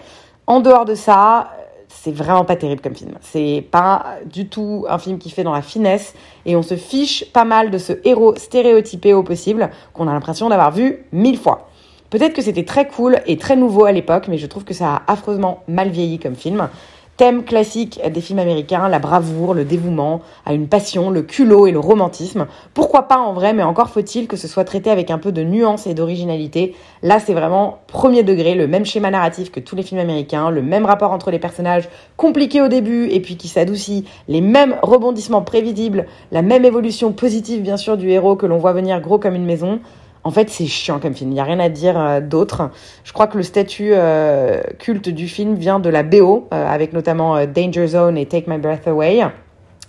En 0.45 0.59
dehors 0.59 0.85
de 0.85 0.93
ça, 0.93 1.49
c'est 1.87 2.11
vraiment 2.11 2.45
pas 2.45 2.55
terrible 2.55 2.81
comme 2.81 2.95
film. 2.95 3.13
C'est 3.21 3.65
pas 3.71 4.05
du 4.25 4.47
tout 4.47 4.85
un 4.87 4.99
film 4.99 5.17
qui 5.17 5.31
fait 5.31 5.43
dans 5.43 5.53
la 5.53 5.63
finesse 5.63 6.13
et 6.45 6.55
on 6.55 6.61
se 6.61 6.75
fiche 6.75 7.25
pas 7.33 7.43
mal 7.43 7.71
de 7.71 7.77
ce 7.77 7.93
héros 8.03 8.35
stéréotypé 8.35 9.13
au 9.13 9.23
possible 9.23 9.71
qu'on 9.93 10.07
a 10.07 10.13
l'impression 10.13 10.47
d'avoir 10.49 10.71
vu 10.71 11.05
mille 11.11 11.37
fois. 11.37 11.66
Peut-être 12.09 12.33
que 12.33 12.41
c'était 12.41 12.63
très 12.63 12.87
cool 12.87 13.19
et 13.25 13.37
très 13.37 13.57
nouveau 13.57 13.83
à 13.83 13.91
l'époque, 13.91 14.27
mais 14.29 14.37
je 14.37 14.47
trouve 14.47 14.63
que 14.63 14.73
ça 14.73 14.95
a 14.95 15.11
affreusement 15.11 15.63
mal 15.67 15.89
vieilli 15.89 16.19
comme 16.19 16.35
film. 16.35 16.69
Thème 17.17 17.43
classique 17.43 17.99
des 18.13 18.21
films 18.21 18.37
américains, 18.37 18.87
la 18.87 18.99
bravoure, 18.99 19.55
le 19.55 19.65
dévouement, 19.65 20.21
à 20.45 20.53
une 20.53 20.67
passion, 20.67 21.09
le 21.09 21.23
culot 21.23 21.65
et 21.65 21.71
le 21.71 21.79
romantisme. 21.79 22.45
Pourquoi 22.75 23.07
pas 23.07 23.17
en 23.17 23.33
vrai, 23.33 23.53
mais 23.53 23.63
encore 23.63 23.89
faut-il 23.89 24.27
que 24.27 24.37
ce 24.37 24.47
soit 24.47 24.65
traité 24.65 24.91
avec 24.91 25.09
un 25.09 25.17
peu 25.17 25.31
de 25.31 25.41
nuance 25.41 25.87
et 25.87 25.95
d'originalité. 25.95 26.75
Là, 27.01 27.19
c'est 27.19 27.33
vraiment 27.33 27.79
premier 27.87 28.21
degré, 28.21 28.53
le 28.53 28.67
même 28.67 28.85
schéma 28.85 29.09
narratif 29.09 29.51
que 29.51 29.59
tous 29.59 29.75
les 29.75 29.81
films 29.81 29.99
américains, 29.99 30.51
le 30.51 30.61
même 30.61 30.85
rapport 30.85 31.11
entre 31.11 31.31
les 31.31 31.39
personnages, 31.39 31.89
compliqué 32.17 32.61
au 32.61 32.67
début 32.67 33.09
et 33.09 33.19
puis 33.19 33.35
qui 33.35 33.47
s'adoucit, 33.47 34.05
les 34.27 34.41
mêmes 34.41 34.75
rebondissements 34.83 35.41
prévisibles, 35.41 36.05
la 36.31 36.43
même 36.43 36.65
évolution 36.65 37.13
positive 37.13 37.63
bien 37.63 37.77
sûr 37.77 37.97
du 37.97 38.11
héros 38.11 38.35
que 38.35 38.45
l'on 38.45 38.59
voit 38.59 38.73
venir 38.73 39.01
gros 39.01 39.17
comme 39.17 39.33
une 39.33 39.45
maison. 39.45 39.79
En 40.27 40.31
fait, 40.31 40.49
c'est 40.49 40.65
chiant 40.65 40.99
comme 40.99 41.13
film. 41.13 41.31
Il 41.31 41.35
n'y 41.35 41.39
a 41.39 41.45
rien 41.45 41.61
à 41.61 41.69
dire 41.69 41.97
euh, 41.97 42.19
d'autre. 42.19 42.69
Je 43.05 43.13
crois 43.13 43.27
que 43.27 43.37
le 43.37 43.43
statut 43.43 43.91
euh, 43.93 44.61
culte 44.77 45.07
du 45.07 45.29
film 45.29 45.55
vient 45.55 45.79
de 45.79 45.87
la 45.87 46.03
BO, 46.03 46.49
euh, 46.53 46.67
avec 46.67 46.91
notamment 46.91 47.45
Danger 47.45 47.87
Zone 47.87 48.17
et 48.17 48.25
Take 48.25 48.51
My 48.51 48.57
Breath 48.57 48.89
Away. 48.89 49.25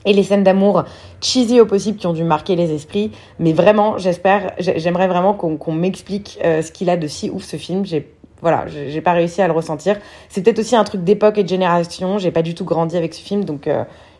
Et 0.04 0.12
les 0.12 0.22
scènes 0.22 0.44
d'amour 0.44 0.84
cheesy 1.20 1.60
au 1.60 1.66
possible 1.66 1.98
qui 1.98 2.06
ont 2.06 2.12
dû 2.12 2.22
marquer 2.22 2.54
les 2.54 2.72
esprits. 2.72 3.10
Mais 3.40 3.52
vraiment, 3.52 3.98
j'espère, 3.98 4.52
j'aimerais 4.60 5.08
vraiment 5.08 5.34
qu'on 5.34 5.72
m'explique 5.72 6.38
ce 6.40 6.70
qu'il 6.70 6.88
a 6.88 6.96
de 6.96 7.08
si 7.08 7.30
ouf 7.30 7.42
ce 7.42 7.56
film. 7.56 7.84
J'ai 7.84 8.14
voilà, 8.40 8.66
j'ai 8.68 9.00
pas 9.00 9.14
réussi 9.14 9.42
à 9.42 9.48
le 9.48 9.52
ressentir. 9.52 9.98
C'est 10.28 10.42
peut-être 10.42 10.60
aussi 10.60 10.76
un 10.76 10.84
truc 10.84 11.02
d'époque 11.02 11.38
et 11.38 11.42
de 11.42 11.48
génération. 11.48 12.18
J'ai 12.18 12.30
pas 12.30 12.42
du 12.42 12.54
tout 12.54 12.64
grandi 12.64 12.96
avec 12.96 13.12
ce 13.12 13.20
film, 13.20 13.44
donc 13.44 13.68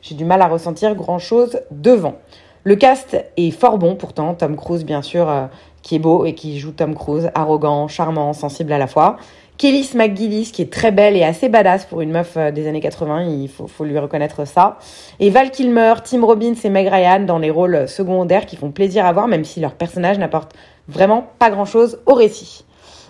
j'ai 0.02 0.16
du 0.16 0.25
mal 0.25 0.42
à 0.42 0.48
ressentir 0.48 0.96
grand 0.96 1.20
chose 1.20 1.60
devant. 1.70 2.16
Le 2.64 2.75
cast 2.75 3.16
est 3.37 3.50
fort 3.50 3.78
bon 3.78 3.94
pourtant. 3.94 4.34
Tom 4.34 4.56
Cruise, 4.56 4.84
bien 4.84 5.00
sûr, 5.00 5.48
qui 5.82 5.97
est 5.97 5.99
beau 5.99 6.25
et 6.25 6.35
qui 6.35 6.58
joue 6.58 6.73
Tom 6.73 6.94
Cruise, 6.94 7.30
arrogant, 7.35 7.88
charmant, 7.88 8.32
sensible 8.32 8.73
à 8.73 8.78
la 8.78 8.87
fois. 8.87 9.16
Kelly 9.58 9.90
McGillis, 9.94 10.52
qui 10.52 10.62
est 10.62 10.73
très 10.73 10.92
belle 10.92 11.16
et 11.16 11.25
assez 11.25 11.49
badass 11.49 11.85
pour 11.85 12.00
une 12.00 12.12
meuf 12.12 12.37
euh, 12.37 12.52
des 12.52 12.68
années 12.68 12.80
80, 12.80 13.25
il 13.25 13.49
faut, 13.49 13.66
faut 13.66 13.85
lui 13.85 13.99
reconnaître 13.99 14.47
ça. 14.47 14.78
Et 15.18 15.30
Val 15.30 15.50
Kilmer, 15.50 15.94
Tim 16.04 16.25
Robbins 16.25 16.54
et 16.62 16.70
Meg 16.70 16.87
Ryan 16.87 17.20
dans 17.20 17.38
les 17.38 17.50
rôles 17.50 17.88
secondaires 17.88 18.47
qui 18.47 18.54
font 18.54 18.70
plaisir 18.70 19.04
à 19.04 19.12
voir, 19.12 19.26
même 19.26 19.44
si 19.44 19.58
leur 19.58 19.75
personnage 19.75 20.18
n'apporte 20.18 20.54
vraiment 20.87 21.26
pas 21.40 21.50
grand-chose 21.50 21.99
au 22.06 22.14
récit. 22.14 22.64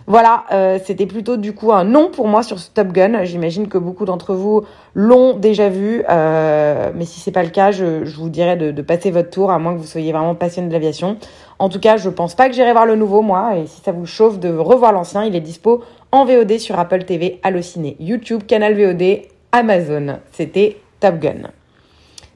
Voilà, 0.08 0.44
euh, 0.52 0.78
c'était 0.82 1.04
plutôt 1.04 1.36
du 1.36 1.52
coup 1.52 1.70
un 1.70 1.84
non 1.84 2.10
pour 2.10 2.28
moi 2.28 2.42
sur 2.42 2.58
ce 2.58 2.70
Top 2.70 2.92
Gun. 2.92 3.24
J'imagine 3.24 3.68
que 3.68 3.76
beaucoup 3.76 4.06
d'entre 4.06 4.32
vous 4.32 4.62
l'ont 4.94 5.34
déjà 5.36 5.68
vu, 5.68 6.02
euh, 6.08 6.90
mais 6.94 7.04
si 7.04 7.20
c'est 7.20 7.30
pas 7.30 7.42
le 7.42 7.50
cas, 7.50 7.72
je, 7.72 8.04
vous 8.16 8.30
dirais 8.30 8.56
de, 8.56 8.70
de, 8.70 8.80
passer 8.80 9.10
votre 9.10 9.28
tour, 9.28 9.50
à 9.50 9.58
moins 9.58 9.74
que 9.74 9.78
vous 9.78 9.86
soyez 9.86 10.10
vraiment 10.12 10.34
passionné 10.34 10.68
de 10.68 10.72
l'aviation. 10.72 11.18
En 11.58 11.68
tout 11.68 11.78
cas, 11.78 11.98
je 11.98 12.08
pense 12.08 12.34
pas 12.34 12.48
que 12.48 12.54
j'irai 12.54 12.72
voir 12.72 12.86
le 12.86 12.96
nouveau 12.96 13.20
moi, 13.20 13.58
et 13.58 13.66
si 13.66 13.82
ça 13.82 13.92
vous 13.92 14.06
chauffe 14.06 14.38
de 14.38 14.48
revoir 14.48 14.92
l'ancien, 14.92 15.24
il 15.24 15.36
est 15.36 15.40
dispo 15.40 15.82
en 16.10 16.24
VOD 16.24 16.58
sur 16.58 16.78
Apple 16.78 17.04
TV, 17.04 17.38
Allociné, 17.42 17.94
YouTube, 18.00 18.44
Canal 18.48 18.80
VOD, 18.82 19.24
Amazon. 19.52 20.20
C'était 20.32 20.78
Top 21.00 21.18
Gun. 21.18 21.50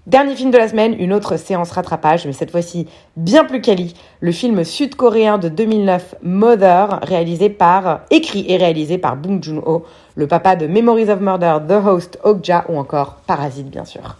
Dernier 0.08 0.34
film 0.34 0.50
de 0.50 0.58
la 0.58 0.66
semaine, 0.66 0.96
une 0.98 1.12
autre 1.12 1.36
séance 1.36 1.70
rattrapage, 1.70 2.26
mais 2.26 2.32
cette 2.32 2.50
fois-ci 2.50 2.88
bien 3.16 3.44
plus 3.44 3.60
quali. 3.60 3.94
Le 4.18 4.32
film 4.32 4.64
sud-coréen 4.64 5.38
de 5.38 5.48
2009, 5.48 6.16
Mother, 6.24 6.98
réalisé 7.04 7.48
par, 7.50 8.00
écrit 8.10 8.44
et 8.48 8.56
réalisé 8.56 8.98
par 8.98 9.14
Bong 9.14 9.40
Joon-ho, 9.40 9.84
le 10.16 10.26
papa 10.26 10.56
de 10.56 10.66
Memories 10.66 11.08
of 11.08 11.20
Murder, 11.20 11.58
The 11.68 11.86
Host, 11.86 12.18
Okja 12.24 12.64
ou 12.68 12.78
encore 12.78 13.18
Parasite 13.28 13.70
bien 13.70 13.84
sûr. 13.84 14.16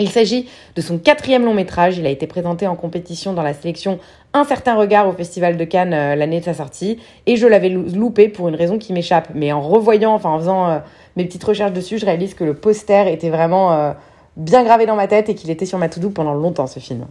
Il 0.00 0.08
s'agit 0.08 0.48
de 0.74 0.80
son 0.80 0.98
quatrième 0.98 1.44
long 1.44 1.54
métrage. 1.54 1.98
Il 1.98 2.06
a 2.06 2.10
été 2.10 2.26
présenté 2.26 2.66
en 2.66 2.74
compétition 2.74 3.32
dans 3.32 3.44
la 3.44 3.54
sélection 3.54 4.00
Un 4.32 4.42
certain 4.42 4.74
regard 4.74 5.06
au 5.06 5.12
Festival 5.12 5.56
de 5.56 5.64
Cannes 5.64 5.94
euh, 5.94 6.16
l'année 6.16 6.40
de 6.40 6.44
sa 6.44 6.54
sortie. 6.54 6.98
Et 7.26 7.36
je 7.36 7.46
l'avais 7.46 7.68
loupé 7.68 8.28
pour 8.28 8.48
une 8.48 8.56
raison 8.56 8.76
qui 8.76 8.92
m'échappe. 8.92 9.28
Mais 9.36 9.52
en 9.52 9.60
revoyant, 9.60 10.14
enfin 10.14 10.30
en 10.30 10.38
faisant 10.38 10.68
euh, 10.68 10.78
mes 11.14 11.24
petites 11.24 11.44
recherches 11.44 11.72
dessus, 11.72 11.98
je 11.98 12.06
réalise 12.06 12.34
que 12.34 12.42
le 12.42 12.54
poster 12.54 13.06
était 13.12 13.30
vraiment 13.30 13.72
euh, 13.72 13.92
bien 14.36 14.64
gravé 14.64 14.86
dans 14.86 14.96
ma 14.96 15.08
tête 15.08 15.28
et 15.28 15.34
qu'il 15.34 15.50
était 15.50 15.66
sur 15.66 15.78
ma 15.78 15.88
to-do 15.88 16.10
pendant 16.10 16.34
longtemps 16.34 16.66
ce 16.66 16.80
film. 16.80 17.06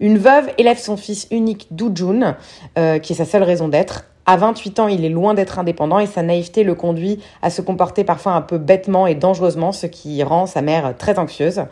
Une 0.00 0.18
veuve 0.18 0.50
élève 0.58 0.78
son 0.78 0.96
fils 0.96 1.26
unique 1.30 1.66
Do 1.70 1.90
Jun, 1.92 2.36
euh, 2.78 2.98
qui 2.98 3.12
est 3.12 3.16
sa 3.16 3.24
seule 3.24 3.42
raison 3.42 3.68
d'être. 3.68 4.04
À 4.26 4.36
28 4.36 4.78
ans, 4.78 4.88
il 4.88 5.04
est 5.04 5.08
loin 5.08 5.34
d'être 5.34 5.58
indépendant 5.58 5.98
et 5.98 6.06
sa 6.06 6.22
naïveté 6.22 6.62
le 6.62 6.74
conduit 6.74 7.18
à 7.42 7.50
se 7.50 7.62
comporter 7.62 8.04
parfois 8.04 8.32
un 8.32 8.42
peu 8.42 8.58
bêtement 8.58 9.06
et 9.06 9.14
dangereusement, 9.14 9.72
ce 9.72 9.86
qui 9.86 10.22
rend 10.22 10.46
sa 10.46 10.62
mère 10.62 10.96
très 10.96 11.18
anxieuse. 11.18 11.62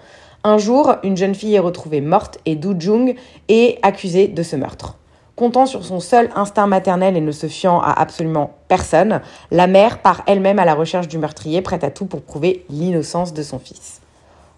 Un 0.43 0.59
jour, 0.59 0.95
une 1.03 1.17
jeune 1.17 1.35
fille 1.35 1.55
est 1.55 1.61
retrouvée 1.61 2.01
morte 2.01 2.39
et 2.47 2.57
Do 2.57 2.75
Jung 2.79 3.15
est 3.49 3.79
accusé 3.83 4.27
de 4.27 4.43
ce 4.43 4.57
meurtre. 4.57 4.97
Comptant 5.37 5.67
sur 5.67 5.85
son 5.85 6.01
seul 6.01 6.31
instinct 6.35 6.67
maternel 6.67 7.17
et 7.17 7.21
ne 7.21 7.31
se 7.31 7.47
fiant 7.47 7.79
à 7.81 7.93
absolument 7.93 8.53
personne, 8.69 9.21
la 9.51 9.67
mère 9.67 9.99
part 10.01 10.23
elle-même 10.27 10.59
à 10.59 10.65
la 10.65 10.75
recherche 10.75 11.09
du 11.09 11.19
meurtrier, 11.19 11.61
prête 11.61 11.85
à 11.85 11.91
tout 11.91 12.07
pour 12.07 12.23
prouver 12.23 12.65
l'innocence 12.71 13.35
de 13.35 13.43
son 13.43 13.59
fils. 13.59 14.01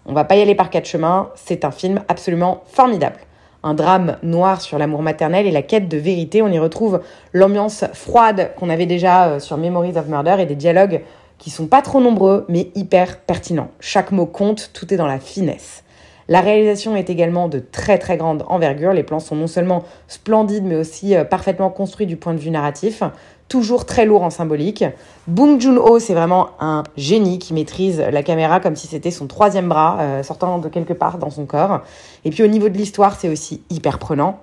On 0.05 0.13
va 0.13 0.23
pas 0.23 0.35
y 0.35 0.41
aller 0.41 0.55
par 0.55 0.69
quatre 0.69 0.87
chemins, 0.87 1.29
c'est 1.35 1.65
un 1.65 1.71
film 1.71 2.01
absolument 2.07 2.63
formidable. 2.65 3.17
Un 3.61 3.73
drame 3.73 4.17
noir 4.23 4.61
sur 4.61 4.77
l'amour 4.77 5.01
maternel 5.01 5.45
et 5.45 5.51
la 5.51 5.61
quête 5.61 5.89
de 5.89 5.97
vérité. 5.97 6.41
On 6.41 6.47
y 6.47 6.59
retrouve 6.59 7.01
l'ambiance 7.33 7.83
froide 7.93 8.51
qu'on 8.57 8.69
avait 8.69 8.85
déjà 8.85 9.27
euh, 9.27 9.39
sur 9.39 9.57
Memories 9.57 9.97
of 9.97 10.07
Murder 10.07 10.37
et 10.39 10.45
des 10.45 10.55
dialogues 10.55 11.01
qui 11.37 11.49
sont 11.49 11.67
pas 11.67 11.81
trop 11.81 11.99
nombreux 11.99 12.45
mais 12.47 12.71
hyper 12.75 13.19
pertinents. 13.19 13.71
Chaque 13.81 14.11
mot 14.11 14.25
compte, 14.25 14.71
tout 14.73 14.93
est 14.93 14.97
dans 14.97 15.07
la 15.07 15.19
finesse. 15.19 15.83
La 16.29 16.41
réalisation 16.41 16.95
est 16.95 17.09
également 17.09 17.49
de 17.49 17.59
très 17.59 17.97
très 17.97 18.15
grande 18.15 18.45
envergure. 18.47 18.93
Les 18.93 19.03
plans 19.03 19.19
sont 19.19 19.35
non 19.35 19.47
seulement 19.47 19.83
splendides 20.07 20.63
mais 20.63 20.75
aussi 20.75 21.15
euh, 21.15 21.25
parfaitement 21.25 21.69
construits 21.69 22.07
du 22.07 22.15
point 22.15 22.33
de 22.33 22.39
vue 22.39 22.51
narratif 22.51 23.03
toujours 23.49 23.85
très 23.85 24.05
lourd 24.05 24.23
en 24.23 24.29
symbolique. 24.29 24.85
Bong 25.27 25.59
Joon-ho, 25.59 25.99
c'est 25.99 26.13
vraiment 26.13 26.51
un 26.59 26.83
génie 26.95 27.39
qui 27.39 27.53
maîtrise 27.53 27.99
la 27.99 28.23
caméra 28.23 28.59
comme 28.59 28.75
si 28.75 28.87
c'était 28.87 29.11
son 29.11 29.27
troisième 29.27 29.67
bras 29.67 29.97
euh, 29.99 30.23
sortant 30.23 30.59
de 30.59 30.69
quelque 30.69 30.93
part 30.93 31.17
dans 31.17 31.31
son 31.31 31.45
corps. 31.45 31.81
Et 32.23 32.29
puis 32.29 32.43
au 32.43 32.47
niveau 32.47 32.69
de 32.69 32.77
l'histoire, 32.77 33.19
c'est 33.19 33.27
aussi 33.27 33.61
hyper 33.69 33.99
prenant. 33.99 34.39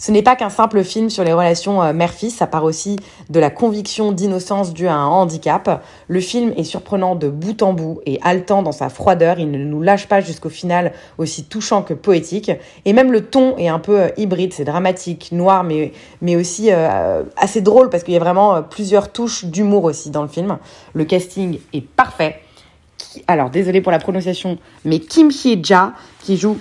Ce 0.00 0.12
n'est 0.12 0.22
pas 0.22 0.36
qu'un 0.36 0.48
simple 0.48 0.84
film 0.84 1.10
sur 1.10 1.24
les 1.24 1.32
relations 1.32 1.82
euh, 1.82 1.92
mère-fils, 1.92 2.36
ça 2.36 2.46
part 2.46 2.62
aussi 2.62 3.00
de 3.30 3.40
la 3.40 3.50
conviction 3.50 4.12
d'innocence 4.12 4.72
due 4.72 4.86
à 4.86 4.94
un 4.94 5.06
handicap. 5.06 5.84
Le 6.06 6.20
film 6.20 6.52
est 6.56 6.62
surprenant 6.62 7.16
de 7.16 7.28
bout 7.28 7.60
en 7.62 7.72
bout 7.72 8.00
et 8.06 8.20
haletant 8.22 8.62
dans 8.62 8.70
sa 8.70 8.90
froideur, 8.90 9.40
il 9.40 9.50
ne 9.50 9.58
nous 9.58 9.82
lâche 9.82 10.06
pas 10.06 10.20
jusqu'au 10.20 10.50
final 10.50 10.92
aussi 11.18 11.44
touchant 11.44 11.82
que 11.82 11.94
poétique. 11.94 12.52
Et 12.84 12.92
même 12.92 13.10
le 13.10 13.24
ton 13.24 13.56
est 13.56 13.66
un 13.66 13.80
peu 13.80 14.02
euh, 14.02 14.08
hybride, 14.16 14.52
c'est 14.52 14.64
dramatique, 14.64 15.30
noir, 15.32 15.64
mais, 15.64 15.92
mais 16.22 16.36
aussi 16.36 16.68
euh, 16.70 17.24
assez 17.36 17.60
drôle 17.60 17.90
parce 17.90 18.04
qu'il 18.04 18.14
y 18.14 18.18
a 18.18 18.20
vraiment 18.20 18.62
plusieurs 18.62 19.10
touches 19.10 19.46
d'humour 19.46 19.82
aussi 19.82 20.10
dans 20.10 20.22
le 20.22 20.28
film. 20.28 20.58
Le 20.92 21.04
casting 21.04 21.58
est 21.72 21.84
parfait. 21.84 22.40
Alors, 23.26 23.50
désolé 23.50 23.80
pour 23.80 23.90
la 23.90 23.98
prononciation, 23.98 24.58
mais 24.84 25.00
Kim 25.00 25.30
Hye-ja, 25.30 25.92
qui 26.20 26.36
joue 26.36 26.56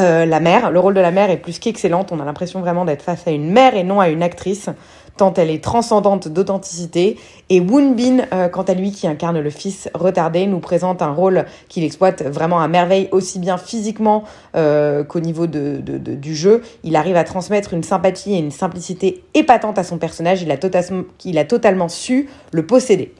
euh, 0.00 0.24
la 0.26 0.40
mère, 0.40 0.70
le 0.70 0.80
rôle 0.80 0.94
de 0.94 1.00
la 1.00 1.10
mère 1.10 1.30
est 1.30 1.36
plus 1.36 1.58
qu'excellente. 1.58 2.10
On 2.12 2.20
a 2.20 2.24
l'impression 2.24 2.60
vraiment 2.60 2.84
d'être 2.84 3.02
face 3.02 3.26
à 3.26 3.30
une 3.30 3.50
mère 3.50 3.76
et 3.76 3.84
non 3.84 4.00
à 4.00 4.08
une 4.08 4.22
actrice, 4.22 4.70
tant 5.16 5.32
elle 5.34 5.50
est 5.50 5.62
transcendante 5.62 6.28
d'authenticité. 6.28 7.18
Et 7.50 7.60
Woon 7.60 7.92
Bin, 7.92 8.24
euh, 8.32 8.48
quant 8.48 8.62
à 8.62 8.74
lui, 8.74 8.90
qui 8.90 9.06
incarne 9.06 9.38
le 9.38 9.50
fils 9.50 9.90
retardé, 9.94 10.46
nous 10.46 10.60
présente 10.60 11.02
un 11.02 11.12
rôle 11.12 11.44
qu'il 11.68 11.84
exploite 11.84 12.22
vraiment 12.22 12.60
à 12.60 12.68
merveille, 12.68 13.08
aussi 13.12 13.38
bien 13.38 13.58
physiquement 13.58 14.24
euh, 14.56 15.04
qu'au 15.04 15.20
niveau 15.20 15.46
de, 15.46 15.80
du 15.80 16.34
jeu. 16.34 16.62
Il 16.82 16.96
arrive 16.96 17.16
à 17.16 17.24
transmettre 17.24 17.74
une 17.74 17.82
sympathie 17.82 18.34
et 18.34 18.38
une 18.38 18.50
simplicité 18.50 19.22
épatante 19.34 19.78
à 19.78 19.84
son 19.84 19.98
personnage. 19.98 20.42
Il 20.42 20.50
a, 20.50 20.56
il 21.24 21.38
a 21.38 21.44
totalement 21.44 21.88
su 21.88 22.28
le 22.52 22.64
posséder. 22.64 23.14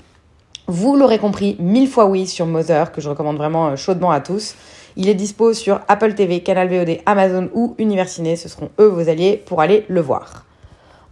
Vous 0.66 0.94
l'aurez 0.94 1.18
compris, 1.18 1.56
mille 1.58 1.88
fois 1.88 2.06
oui 2.06 2.26
sur 2.28 2.46
Mother, 2.46 2.92
que 2.92 3.00
je 3.00 3.08
recommande 3.08 3.36
vraiment 3.36 3.74
chaudement 3.74 4.12
à 4.12 4.20
tous. 4.20 4.54
Il 5.02 5.08
est 5.08 5.14
dispo 5.14 5.54
sur 5.54 5.80
Apple 5.88 6.12
TV, 6.12 6.40
Canal 6.40 6.68
VOD, 6.68 6.98
Amazon 7.06 7.48
ou 7.54 7.74
Universiné. 7.78 8.36
Ce 8.36 8.50
seront 8.50 8.68
eux 8.78 8.88
vos 8.88 9.08
alliés 9.08 9.42
pour 9.46 9.62
aller 9.62 9.86
le 9.88 10.02
voir. 10.02 10.44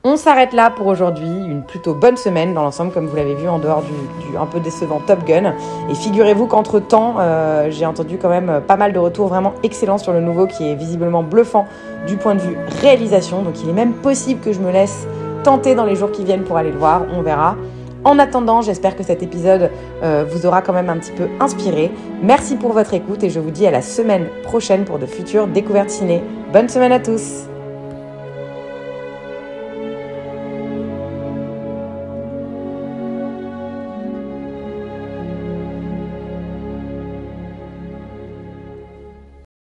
On 0.04 0.18
s'arrête 0.18 0.52
là 0.52 0.68
pour 0.68 0.88
aujourd'hui. 0.88 1.24
Une 1.24 1.62
plutôt 1.62 1.94
bonne 1.94 2.18
semaine 2.18 2.52
dans 2.52 2.62
l'ensemble, 2.62 2.92
comme 2.92 3.06
vous 3.06 3.16
l'avez 3.16 3.34
vu, 3.34 3.48
en 3.48 3.58
dehors 3.58 3.80
du, 3.80 4.36
un 4.36 4.44
peu 4.44 4.60
décevant 4.60 5.00
Top 5.00 5.24
Gun. 5.24 5.54
Et 5.90 5.94
figurez-vous 5.94 6.48
qu'entre 6.48 6.80
temps, 6.80 7.14
euh, 7.18 7.70
j'ai 7.70 7.86
entendu 7.86 8.18
quand 8.18 8.28
même 8.28 8.60
pas 8.68 8.76
mal 8.76 8.92
de 8.92 8.98
retours 8.98 9.28
vraiment 9.28 9.54
excellents 9.62 9.96
sur 9.96 10.12
le 10.12 10.20
nouveau, 10.20 10.46
qui 10.46 10.68
est 10.68 10.74
visiblement 10.74 11.22
bluffant 11.22 11.66
du 12.06 12.18
point 12.18 12.34
de 12.34 12.40
vue 12.40 12.58
réalisation. 12.82 13.40
Donc 13.40 13.54
il 13.62 13.70
est 13.70 13.72
même 13.72 13.94
possible 13.94 14.42
que 14.42 14.52
je 14.52 14.60
me 14.60 14.70
laisse 14.70 15.06
tenter 15.44 15.74
dans 15.74 15.86
les 15.86 15.96
jours 15.96 16.12
qui 16.12 16.24
viennent 16.24 16.44
pour 16.44 16.58
aller 16.58 16.72
le 16.72 16.78
voir. 16.78 17.06
On 17.16 17.22
verra. 17.22 17.56
En 18.04 18.18
attendant, 18.18 18.62
j'espère 18.62 18.96
que 18.96 19.02
cet 19.02 19.22
épisode 19.22 19.70
euh, 20.02 20.24
vous 20.28 20.46
aura 20.46 20.62
quand 20.62 20.72
même 20.72 20.88
un 20.88 20.98
petit 20.98 21.12
peu 21.12 21.28
inspiré. 21.40 21.90
Merci 22.22 22.56
pour 22.56 22.72
votre 22.72 22.94
écoute 22.94 23.22
et 23.24 23.30
je 23.30 23.40
vous 23.40 23.50
dis 23.50 23.66
à 23.66 23.70
la 23.70 23.82
semaine 23.82 24.26
prochaine 24.44 24.84
pour 24.84 24.98
de 24.98 25.06
futures 25.06 25.46
découvertes 25.46 25.90
ciné. 25.90 26.22
Bonne 26.52 26.68
semaine 26.68 26.92
à 26.92 27.00
tous 27.00 27.48